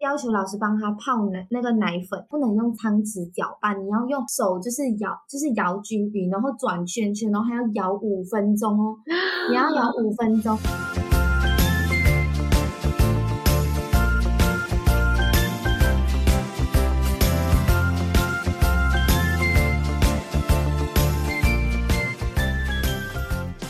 [0.00, 8.94] 要求老师帮他泡奶，那个奶粉不能用汤匙搅拌，你要用手就是摇，就是摇均匀，然后转圈圈，然后还要摇五分钟哦，
[9.50, 10.56] 你要摇五分钟。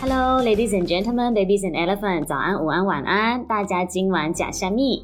[0.03, 5.03] Hello, ladies and gentlemen, babies and elephants，早安、午安、晚安，大家今晚假虾米。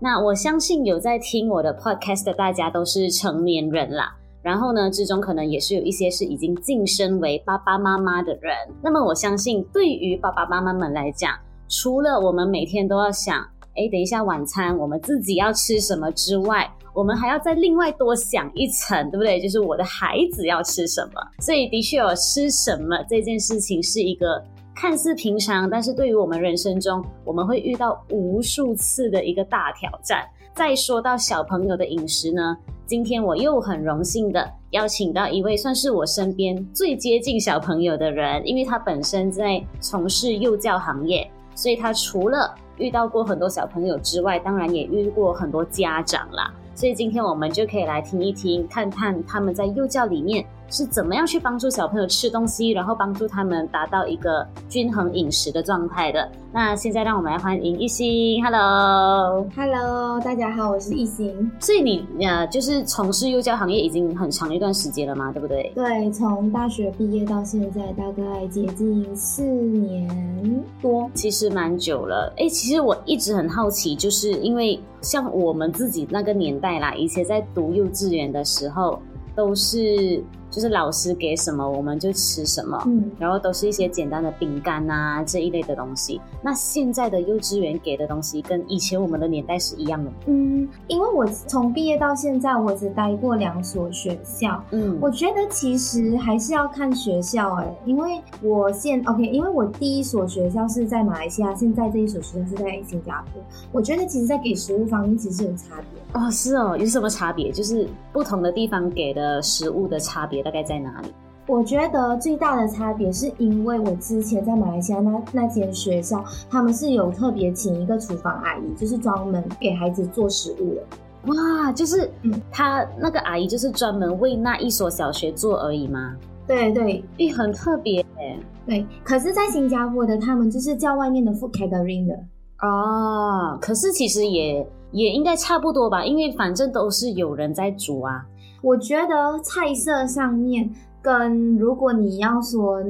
[0.00, 8.54] 那我相信有在听我的 podcast 的大家都是成年人啦，然后呢，之中可能也是有一些是已经晋升为爸爸妈妈的人。
[8.82, 11.34] 那么我相信，对于爸爸妈妈们来讲，
[11.68, 13.40] 除了我们每天都要想，
[13.76, 19.40] 诶，等一下晚餐我们自己要吃什么之外，我们还要再另外多想一层，对不对？
[19.40, 21.22] 就是我的孩子要吃什么。
[21.40, 24.44] 所以的确有吃什么这件事情是一个。
[24.74, 30.26] 看似平常，但是对于我们人生中，我们会遇到无数次的一个大挑战。
[30.52, 46.52] 再说到小朋友的饮食呢，今天我又很荣幸的邀请到一位算是我身边最接近小朋友的人，因为他本身在从事幼教行业，所以他除了遇到过很多小朋友之外，当然也遇过很多家长啦。
[46.74, 50.44] 所以今天我们就可以来听一听，看看他们在幼教里面。
[50.70, 56.28] 是怎么样去帮助小朋友吃东西，然后帮助他们达到一个均衡饮食的状态的？
[56.52, 61.50] 那现在让我们来欢迎一心，Hello，Hello，大家好，我是一心。
[61.60, 65.30] 所以你呃，就是从事幼教行业已经很长一段时间了嘛？
[65.32, 65.70] 对不对？
[65.74, 72.32] 对，从大学毕业到现在大概接近四年多，其实蛮久了。
[72.36, 78.98] 哎，其实我一直很好奇，就是因为像我们自己那个年代啦，以前在读幼稚园的时候。
[79.36, 80.22] 都是
[80.54, 86.20] 就是老师给什么我们就吃什么，嗯，然后都是一些简单的饼干啊这一类的东西。
[86.40, 90.12] 那现在的幼稚园给的东西跟以前我们的年代是一样的？
[90.26, 103.42] 嗯，因为我从毕业到现在，我只待过两所学校，嗯，我觉得其实还是要看学校哎、欸，因为我现 OK，因为我第一所学校是在马来西亚，现在这一所学校是在新加坡。
[103.72, 106.20] 我觉得其实，在给食物方面其实有差别。
[106.20, 107.50] 哦，是哦，有什么差别？
[107.50, 111.08] 就是不同的地方给的食物的差别大概在哪里？
[111.46, 120.82] 我觉得最大的差别是因为我之前在马来西亚那那间学校，他们是有特别请一个厨房阿姨，就是专门给孩子做食物的。
[121.26, 126.16] 哇，就是嗯，他那个阿姨就是专门为那一所小学做而已吗？
[126.46, 128.38] 对对，也很特别耶。
[128.66, 132.14] 对，可是，在新加坡的他们就是叫外面的 food catering 的。
[132.60, 134.66] 哦，可是其实也。
[134.92, 138.24] 也应该差不多吧，因为反正都是有人在煮啊。
[138.64, 140.70] 我觉得菜色上面
[141.02, 142.82] 跟如果你要说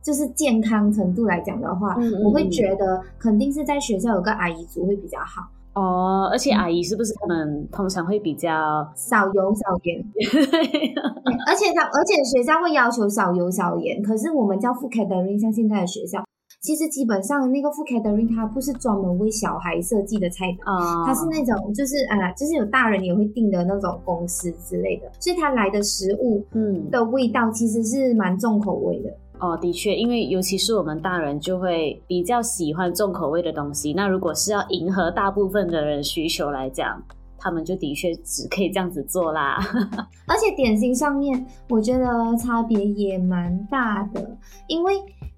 [0.00, 5.42] 就是健康程度来讲的话，我会觉得肯定是在学校有个阿姨煮会比较好。
[5.74, 8.50] 哦，而且阿姨是不是他们通常会比较
[8.94, 10.02] 少油少盐？
[11.46, 16.24] 而且他而且学校会要求少油少盐，可是我们叫 food catering，像现在的学校。
[16.60, 29.10] 其实基本上那个 food catering 它不是专门为小孩设计的菜单，它是那种就是啊，就是有大人也会订的那种公司之类的，所以它来的食物嗯的味道其实是蛮重口味的。
[29.38, 33.92] 哦，的确，因为尤其是我们大人就会比较喜欢重口味的东西。
[33.92, 37.00] 那如果是要迎合大部分的人需求来讲，
[37.38, 39.58] 他们就的确只可以这样子做啦。
[40.26, 42.06] 而且点心上面，我觉得
[42.38, 44.36] 差别也蛮大的，
[44.66, 44.94] 因为。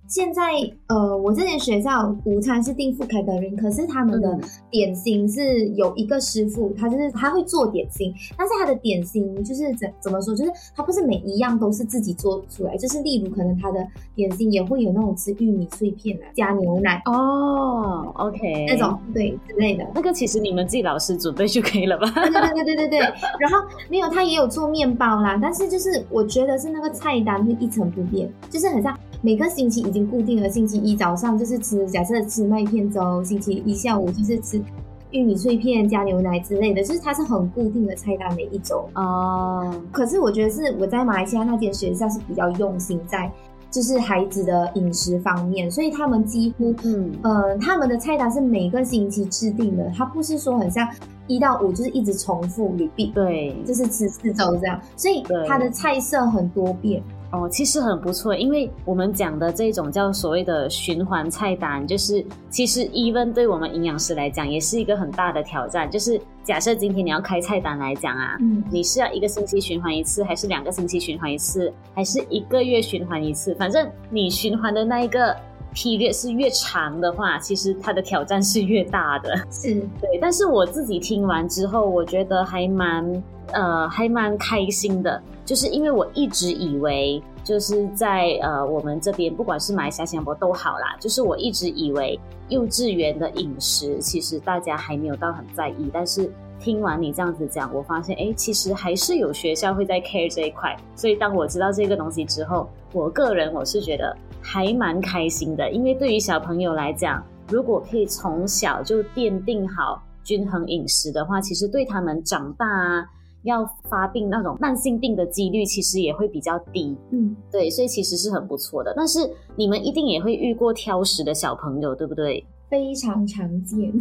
[0.09, 0.43] 现在，
[0.87, 4.39] 呃，我这间学校午餐是订 food catering，可是他们的
[4.71, 22.11] 点心是有一个师傅，他就是他会做点心，但是他的点心就是怎怎么说，就是他不是每一样都是自己做出来，就是例如可能他的点心也会有那种吃玉米碎片啊，加牛奶哦，OK，那种对之类的，那个其实你们自己老师准备就可以了吧？
[22.15, 22.99] 对对对对对对，
[23.39, 23.59] 然后
[23.91, 28.99] 没有，他也有做面包啦，但是就是我觉得是那个菜单会一成不变，就是很像。
[29.21, 34.63] 每个星期已经固定了，星期一早上就是吃，假设吃麦片粥；星期一下午就是吃
[35.11, 38.89] 玉米碎片加牛奶之类的，就是它是很固定的菜单每一周。
[38.95, 43.29] 哦，可是我觉得是我在马来西亚那间学校是比较用心在，
[43.73, 50.89] 就是孩子的饮食方面，所以他们几乎，嗯，呃，他们的菜单是每个星期制定的，它不是说很像
[51.27, 57.03] 一到五就是一直重复 repeat，对，就是吃四周这样，所以它的菜色很多变。
[57.31, 65.91] 哦，其实很不错，因为我们讲的这种叫所谓的循环菜单，就是其实 even 对我们营养师来讲也是一个很大的挑战。
[65.91, 73.55] 就是假设今天你要开菜单来讲啊，嗯，你是要一个星期循环一次，还是两个星期循环一次，还是一个月循环一次？
[73.57, 75.37] 反正你循环的那一个
[75.79, 79.37] period 是越长的话，其实它的挑战是越大的。
[79.49, 83.23] 是 对，但是我自己听完之后，我觉得还蛮
[83.53, 96.29] 呃还蛮开心的，就是因为我一直以为就是在呃我们这边，不管是马来西亚、新加坡都好啦，就是我一直以为幼稚园的饮食其实大家还没有到很在意，但是
[96.59, 100.77] 听完你这样子讲，我发现哎，其实还是有学校会在 care 这一块。
[100.97, 104.17] 所以当我知道这个东西之后，我个人我是觉得。
[104.51, 113.05] 还蛮开心的，因为对于小朋友来讲，如果可以从小就奠定好均衡饮食的话，其实对他们长大啊，
[113.43, 116.97] 要发病那种慢性病的几率其实也会比较低。
[117.11, 118.95] 嗯，对，所以其实是很不错的。
[118.97, 119.19] 但是
[119.55, 122.43] 你们一定也会遇过挑食的小朋友，对不对？
[122.71, 123.93] 非常常见。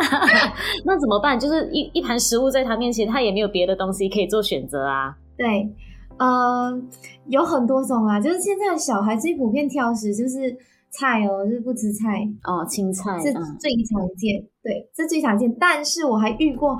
[0.84, 1.40] 那怎么办？
[1.40, 5.16] 就是一一盘食物在他面前，他也没有别的东西可以做选择啊。
[5.38, 5.66] 对。
[6.20, 6.78] 呃，
[7.28, 10.54] 有很多种啊，就是现在的小孩最普遍挑食，就是
[10.90, 15.50] 菜哦，就是不吃菜哦，青菜是最常见，嗯、对，这最常见。
[15.58, 16.78] 但是我还遇过，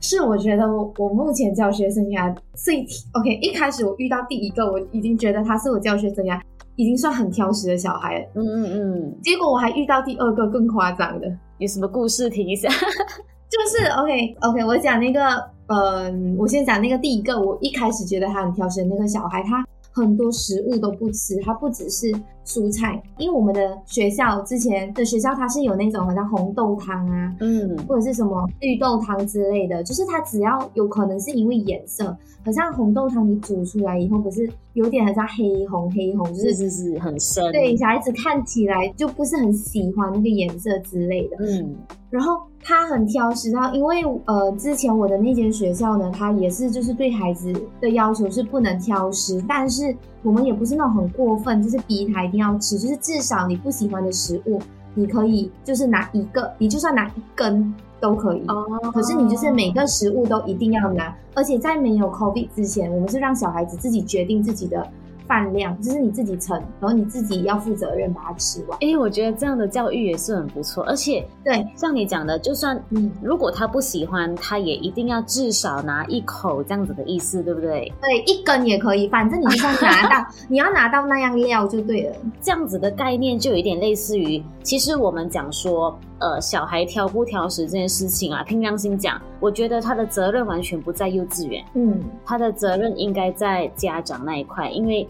[0.00, 6.40] 是我觉得我我目前教学生涯最 OK，一开始我遇到第一个，我已经觉得他是我教学生涯
[6.74, 9.18] 已经算很挑食的小孩了，嗯嗯嗯。
[9.22, 11.28] 结果我还遇到第二个更夸张的，
[11.58, 12.68] 有什么故事听一下？
[13.48, 15.53] 就是 OK OK，我讲那个。
[15.66, 22.12] 嗯，我先讲那个第一个，我一开始觉得他很挑食的那个小孩，他很多食物都不吃，他不只是
[22.44, 32.04] 蔬菜，因为我们的学校之前的学校，它是有那种好像红豆汤啊，嗯，或者是什么绿豆汤之类的，就是它只要有可能是因为颜色，
[32.44, 41.72] 好像红豆汤你煮出来以后不是有点很像黑红黑红，就是是是很深，对，小孩子看起来就不是很喜欢那个颜色之类的，嗯，
[42.10, 52.24] 然后他很挑食，然后因为呃之前我的那间学校呢，他也是就是对孩子的要求是不能挑食，但是我们也不是那种很过分，就是逼他。
[52.24, 54.58] 一定要吃，就是至少你不喜欢的食物，
[54.94, 58.42] 你可以就是拿一个，你就算拿一根都可以。
[58.48, 58.64] 哦。
[58.94, 64.88] 可是你就是每个食物都一定要拿，而且在没有 COVID 之前，我们是让小孩子自己决定自己的。
[65.26, 68.76] 饭量就是你自己盛，然后你自己要负责任把它吃完。
[68.80, 77.92] 哎、欸，我觉得这样的教育也是很不错，而且对，像你讲的，就算嗯，如果他不喜欢，他也一定要至少拿一口这样子的意思，对不对？
[78.00, 82.16] 对，一根也可以，反正你就算拿到， 你要拿到那样料就对了。
[82.40, 95.08] 这样子的概念就有一点类似于，其实我们讲说，呃，小孩挑不挑食这件事情啊，凭良心讲，我觉得他的责任完全不在幼稚园，嗯，他的责任应该在家长那一块，因为。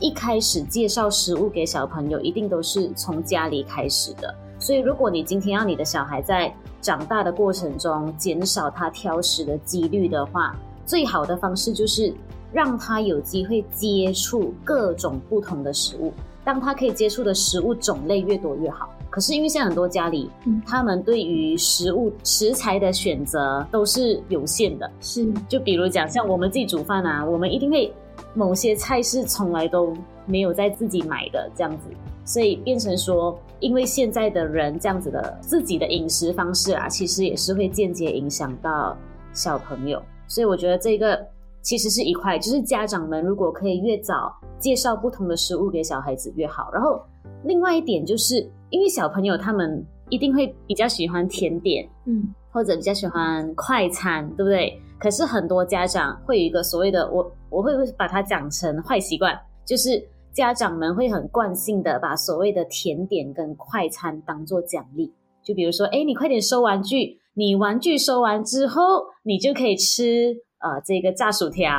[0.00, 4.34] 一开始介绍食物给小朋友，一定都是从家里开始的。
[4.58, 12.12] 所以，如果你今天要你的小孩在长大的过程中减少他挑食的几率的话，最好的方式就是
[12.52, 16.12] 让他有机会接触各种不同的食物。
[16.44, 18.90] 当他可以接触的食物种类越多越好。
[19.14, 24.90] 可是，因为现在很多家里，嗯、他们对于食物食材的选择都是有限的。
[25.00, 27.92] 是，就比如讲，像我们自己煮饭啊，我们一定会。
[28.32, 29.92] 某些菜是从来都
[30.26, 31.88] 没有在自己买的这样子，
[32.24, 38.96] 所以变成说，因为现在的人这样子的自己的饮食方式啊，其实也是会间接影响到
[39.32, 40.02] 小朋友。
[40.26, 41.24] 所以我觉得这个
[41.62, 46.70] 其实是一块，就是家长们如果可以越早介绍不同的食物给小孩子越好。
[46.72, 47.00] 然后
[47.44, 54.80] 另外一点就是，因为小朋友他们一定会比较喜欢甜点，嗯，或者比较喜欢快餐，对不对？
[54.98, 57.30] 可是很多家长会有一个所谓的我。
[57.50, 71.70] 我会把它讲成坏习惯，就是家长们会很惯性的把所谓的甜点跟快餐当做奖励，就比如说，哎，你快点收玩具，你玩具收完之后，你就可以吃呃这个炸薯条，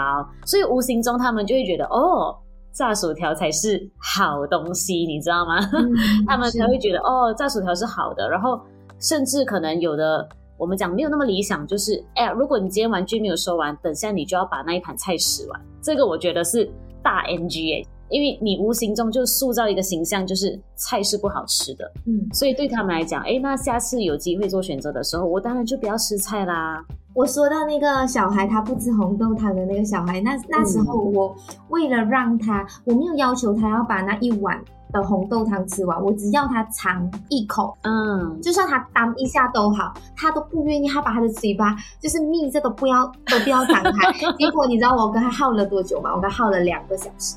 [0.46, 2.34] 所以无形中他们就会觉得，哦，
[2.75, 5.58] 炸薯条才是好东西，你知道吗？
[5.74, 5.89] 嗯、
[6.27, 8.60] 他们才会觉得，哦，炸薯条是好的，然后
[9.00, 10.27] 甚至可能有的。
[10.58, 15.62] 我们讲没有那么理想，就是哎呀，如果你今天玩具没有收完，等下你就要把那一盘菜吃完。
[15.82, 16.72] 这个我觉得是
[17.03, 21.92] 大 NG 哎，因为你无形中就塑造一个形象，就是菜是不好吃的。
[22.06, 26.86] 嗯，所以对他们来讲，哎，那下次有机会做选择的时候，我当然就不要吃菜啦。
[27.14, 31.34] 我说到那个小孩他不吃红豆汤的那个小孩，那那时候我
[31.70, 34.62] 为了让他，我没有要求他要把那一碗。
[34.96, 44.12] 的红豆汤吃完，我只要他尝一口，嗯，就算他当一下都好，他都不愿意，他把他的嘴巴就是密着都不要都不要张开。
[44.40, 46.12] 结果你知道我跟他耗了多久吗？
[46.16, 47.36] 我跟他耗了两个小时，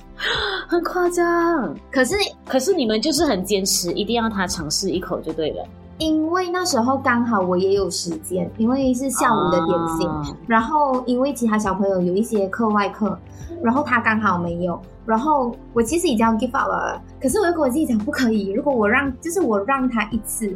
[0.69, 1.75] 很夸张。
[1.91, 2.15] 可是
[2.47, 5.67] 可是你们就是很坚持，一定要他尝试一口就对了。
[5.99, 13.19] 因为那时候刚好我也有时间，因为是下午的点心，啊、然后因为其他小朋友有一些课外课，
[13.65, 20.55] 然后他刚好没有，然后我其实已经要 give up 了，可是我又跟我自己讲不可以，如果我让，就是我让他一次，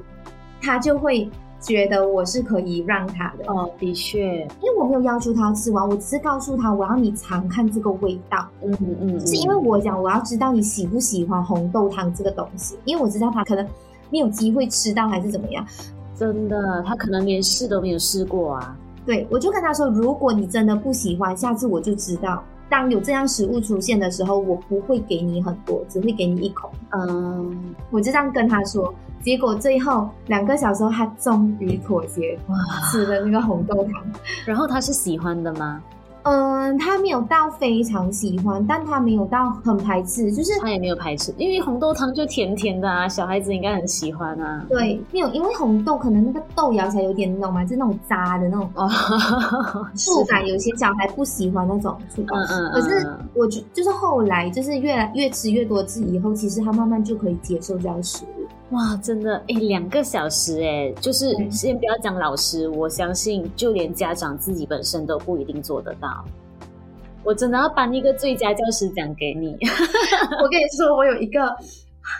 [0.61, 1.29] 他就会
[1.59, 3.51] 觉得我是可以让他的。
[3.53, 8.47] 哦，的确，因为我没有要求他吃完，我只是告诉他我要你尝看这个味道。
[8.63, 13.67] 嗯嗯，嗯，就是因为我讲我要知道你喜不喜欢红豆汤这个东西，因为我知道他可能。
[14.11, 15.67] 没有机会吃到还是怎么样？
[16.15, 18.77] 真的，他可能连试都没有试过啊。
[19.07, 26.73] 对，我就跟他说，如果你真的不喜欢，下次我就知道，当有这样食物出现的时候，我不会给你很多，只会给你一口。
[26.93, 28.93] 嗯，我就这样跟他说。
[29.21, 32.57] 结果最后两个小时后，他终于妥协，哇，
[32.91, 34.03] 吃了那个红豆汤。
[34.47, 35.83] 然后他是喜欢的吗？
[36.25, 44.65] 嗯，他没有到非常喜欢，但他没有到很排斥，就是他也没有排斥，因为红豆汤就甜甜的啊，小孩子应该很喜欢啊。
[44.69, 48.71] 对，没有，因为红豆可能那个豆咬起来有点那种嘛，就那种渣的那种
[49.97, 52.39] 触感， 有些小孩不喜欢那种触感。
[52.41, 52.73] 嗯嗯，嗯。
[52.73, 58.42] 可是我觉就是后来就是越来越吃越多次以后，其实他慢慢就可以接受这样食物。
[58.73, 66.25] 哇，真的哎，两个小时哎，就是先不要讲老师，我相信就连家长自己本身都不一定做得到。
[67.23, 69.57] 我真的要颁一个最佳教师奖给你。
[70.43, 71.55] 我跟你说，我有一个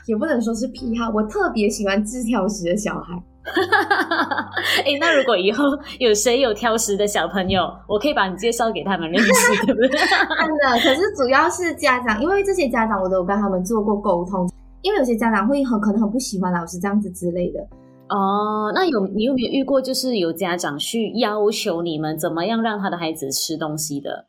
[0.07, 3.21] 也不能说是癖好，我特别喜欢吃挑食的小孩。
[4.85, 5.65] 哎，那如果以后
[5.99, 9.89] 有谁有挑食的小朋友，我可以把你介绍给他们认识，对不对？
[9.89, 14.49] 真的，可是主要是家长，因为这些家长我都有跟他们做过沟通。
[14.83, 17.61] 因为有些家长会很可能很不喜欢老师这样子之类的
[18.09, 18.71] 哦。
[18.75, 24.27] 那有你有没有遇过，就是有家长去要求你们怎么样让他的孩子吃东西的？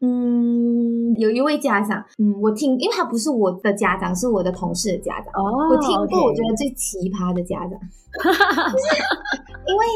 [0.00, 5.32] 嗯，有一位家长，嗯，我听，因为他不是我的家长，是我的同事的家长。
[5.32, 7.70] 哦，我听过我觉得最奇葩的家长，
[9.66, 9.86] 因为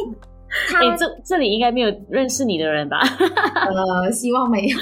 [0.71, 3.01] 他，欸、这这里应该没有认识你的人吧？
[3.03, 4.79] 呃，希望没有。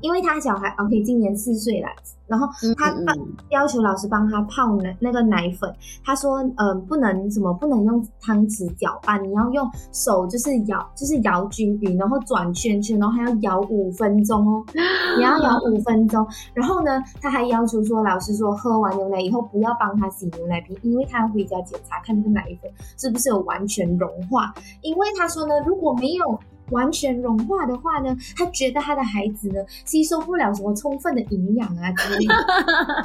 [0.00, 1.88] 因为他小孩 OK，今年四岁了，
[2.26, 3.16] 然后他帮
[3.50, 5.72] 要求老师帮他泡奶那个奶粉，
[6.04, 14.64] 他说呃不能什么不能用汤匙搅拌，你要用手就是摇就是摇均匀，然后转圈圈，然后还要摇五分钟哦，
[15.18, 16.26] 你要摇五分钟。
[16.52, 26.38] 然后呢，他还要求说老师说喝完牛奶以后不要帮他洗牛奶瓶，因为他要回家检查看那个奶粉是不是有完全融化，因为他说呢如果没有。
[26.70, 32.34] 完全融化的话呢，他觉得他的孩子呢吸收不了什么充分的营养啊之类的。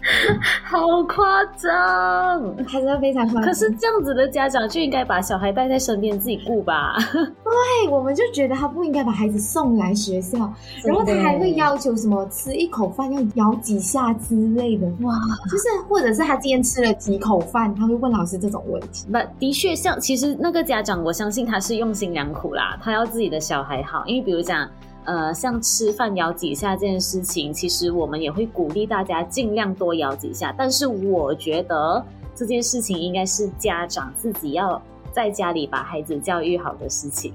[0.64, 3.42] 好夸张，还是非常夸张。
[3.42, 6.96] 可是这样子的家长就应该把小孩带在身边自己顾吧？
[7.12, 10.38] 对，我们就觉得他不应该把孩子送来学校，
[10.84, 14.86] 然后他还会要求什么吃一口饭要咬几下之类的。
[15.02, 15.14] 哇，
[15.50, 19.06] 就是或者是他今天吃了几口饭，他会问老师这种问题。
[19.10, 24.68] 不，的确像其实那个家长，我相信他是用心良苦啦，他要自己的小孩好，因为比如讲。
[25.08, 30.54] 呃，像吃饭摇几下这件事情，其实我们也会鼓励大家尽量多摇几下。
[30.58, 34.78] 但是我觉得这件事情应该是家长自己要
[35.10, 37.32] 在家里把孩子教育好的事情。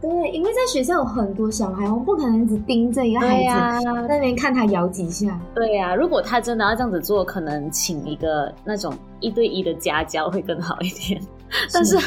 [0.00, 5.36] 对，因为在学校有很多小孩，我们不可能只盯着一个孩子在那边看他摇几下。
[5.52, 11.20] 对呀、啊，如果他真的要这样子做，可能请一个那种一对一的家教会更好一点。
[11.74, 11.98] 但是。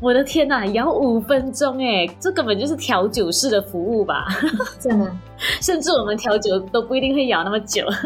[0.00, 4.26] 我的天呐，摇五分钟哎，这根本就是调酒式的服务吧？
[4.78, 5.10] 真的，
[5.60, 7.82] 甚至我们调酒都不一定会摇那么久。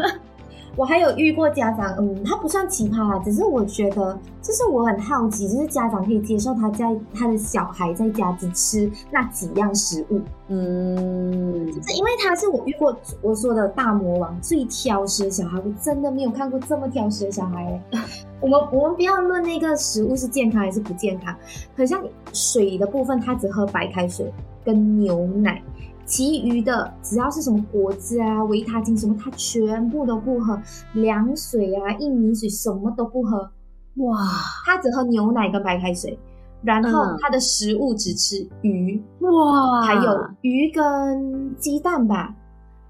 [0.77, 17.99] 我还有遇过家长，嗯，他不算奇葩啦，只是我觉得，就是我很好奇，就是家长可以接受他在他的小孩在家只吃那几样食物，嗯，就是因为他是我遇过我说的大魔王，最挑食的小孩，我真的没有看过这么挑食的小孩哎。
[18.41, 21.35] 我们我们不要论那个食物是健康还是不健康，
[21.75, 24.33] 很像水的部分，他只喝白开水
[24.65, 25.61] 跟牛奶。
[26.03, 30.59] 其余的只要是什么果汁啊、维他精什么，他全部都不喝。
[30.93, 33.49] 凉水啊、薏米水什么都不喝。
[33.97, 34.17] 哇，
[34.65, 36.19] 他只喝牛奶跟白开水，
[36.63, 39.01] 然后他的食物只吃鱼。
[39.19, 42.35] 哇，还有鱼跟鸡蛋吧，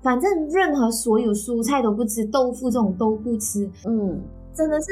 [0.02, 3.70] 反正任何所有蔬菜都不吃，豆腐这种都不吃。
[3.86, 4.20] 嗯，
[4.54, 4.88] 真的是。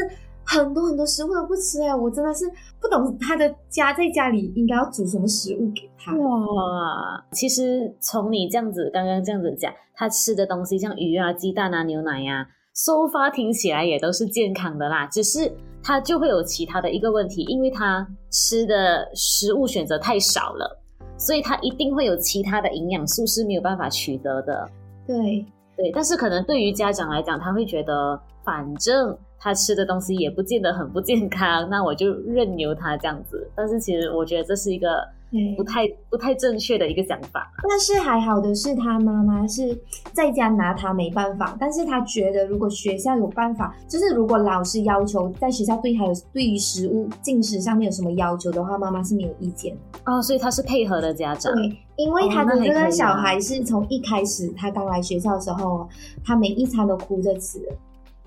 [0.52, 2.44] 很多很多食物都不吃哎，我真的是
[2.82, 6.12] 不懂他的家在家里应该要煮什么食物给他。
[6.16, 15.06] 哇，其实从你这样子刚刚这样子讲，他吃的东西像鱼啊、鸡蛋啊、牛奶呀、啊，so far 听起来也都是健康的啦。
[15.06, 20.82] 只是他就会有其他的一个问题，因为他吃的食物选择太少了，
[21.16, 24.68] 所以他一定会有其他的营养素是没有办法取得的。
[25.06, 25.46] 对
[25.78, 29.16] 对，但是可能对于家长来讲，他会觉得反正。
[29.40, 33.50] 他吃的东西也不见得很不健康，那我就任由他这样子。
[33.56, 35.08] 但是其实我觉得这是一个
[35.56, 37.50] 不太不太正确的一个想法。
[37.68, 39.78] 但是还好的是，他妈妈是
[40.12, 49.74] 在家拿他没办法，但是他觉得如果学校有办法，就是如果老师要求在学校对他有对于食物进食上面有什么要求的话，妈妈是没有意见
[50.06, 51.54] 哦，所以他是配合的家长。
[51.54, 55.88] 对，因为他的这个小孩是从一开始他刚来学校的时候，
[56.26, 57.60] 他每一餐都哭着吃。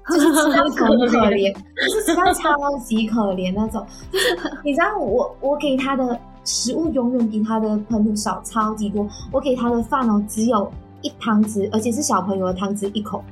[0.09, 0.87] 就是吃到很可
[1.31, 1.55] 怜，
[1.87, 3.87] 就是吃到超级可怜那种。
[4.11, 9.07] 就是你知道我，我我给他的食物永远比他的朋友少超级多。
[9.31, 10.71] 我给他的饭哦，只有
[11.03, 13.23] 一汤匙，而且是小朋友的汤匙一口。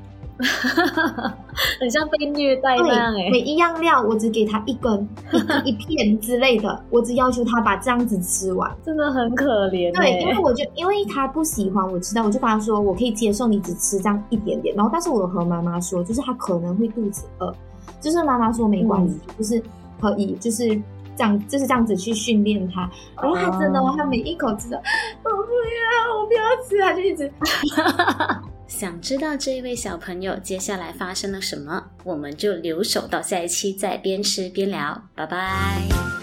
[1.81, 3.31] 很像被虐待那样哎！
[3.31, 5.09] 每一样料我只给他一根、
[5.65, 9.95] 一一片之类的，我只要求他把这样子吃完，真的很可怜。
[9.95, 14.75] 对，因为我就因为他不喜欢，我知道，我就跟他说，我可以接受你只吃这样一点点。
[14.75, 17.55] 然后，但是我和妈妈说，就是他可能会肚子饿，
[18.01, 19.63] 就是妈妈说没关系，嗯、就是
[20.01, 20.69] 可以，就是
[21.17, 22.91] 这样，就是这样子去训练他。
[23.21, 24.83] 然后他真的，他每一口吃的，
[25.25, 27.31] 我不要，我不要吃，他就一直。
[28.71, 36.20] 想知道这一位小朋友接下来发生了什么，我们就留守到下一期再边吃边聊，拜拜。